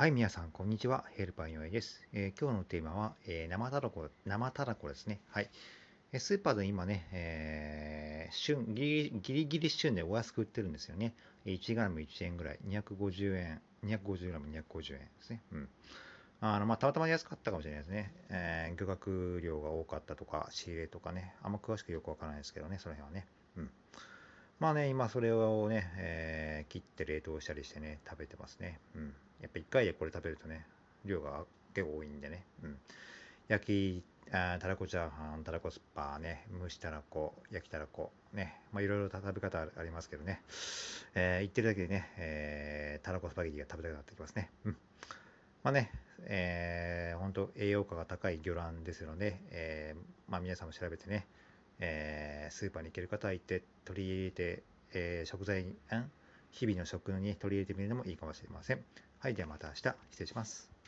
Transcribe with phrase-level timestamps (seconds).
[0.00, 1.04] はい、皆さん、こんにちは。
[1.14, 2.08] ヘルパー井上です。
[2.14, 5.20] えー、今日のテーマは、えー、生たらこ、生たらこですね。
[5.28, 5.50] はい。
[6.18, 11.12] スーパーで今ね、えー、旬ギリ、ギリギリ旬でお安く売ってるんですよね。
[11.44, 12.58] 1グラム1円ぐらい。
[12.66, 15.42] 250円、250グラム250円ですね。
[15.52, 15.68] うん。
[16.40, 18.14] あの、まあ、たまたま安かったかもしれないですね。
[18.30, 21.34] えー、漁獲量が多かったとか、仕入れとかね。
[21.42, 23.26] あんま詳しくよくわからないですけどね、その辺はね。
[23.58, 23.70] うん。
[24.60, 28.78] まあね、今それをね、えー、切って冷凍したりしてね、食べてますね。
[28.94, 29.14] うん。
[29.40, 30.66] やっぱ1回でこれ食べるとね、
[31.06, 32.44] 量が結構多いんでね。
[32.62, 32.78] うん。
[33.48, 40.42] 焼き、あたらこチャーハン、たらこスパーね、蒸したらこ、焼きたらこ、ね、まあいろいろ食べ方ありますけどね。
[41.14, 44.50] えー、言ってるだけでね、えー、たらこスパゲティが食べたくなってきますね。
[44.66, 44.76] うん。
[45.62, 45.90] まあね、
[46.24, 51.26] えー、本当栄養価が高い魚卵ですので、えー、まあ皆さんも調べてね、
[51.80, 54.62] えー、スーパーに行ける方は行って取り入れて、
[54.92, 55.74] えー、食材に、
[56.50, 58.84] 日々の食に取り入れてみるのもいいかもしれません。
[59.18, 59.80] はい、ではまた明日
[60.10, 60.79] 失礼します。